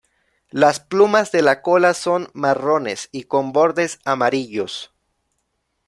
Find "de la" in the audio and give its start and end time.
1.31-1.61